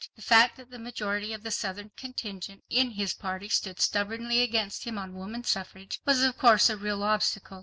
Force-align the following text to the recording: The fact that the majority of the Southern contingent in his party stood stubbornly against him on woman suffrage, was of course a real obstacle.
The 0.15 0.23
fact 0.23 0.57
that 0.57 0.71
the 0.71 0.79
majority 0.79 1.31
of 1.31 1.43
the 1.43 1.51
Southern 1.51 1.91
contingent 1.95 2.63
in 2.71 2.89
his 2.89 3.13
party 3.13 3.49
stood 3.49 3.79
stubbornly 3.79 4.41
against 4.41 4.83
him 4.85 4.97
on 4.97 5.13
woman 5.13 5.43
suffrage, 5.43 6.01
was 6.05 6.23
of 6.23 6.39
course 6.39 6.71
a 6.71 6.75
real 6.75 7.03
obstacle. 7.03 7.59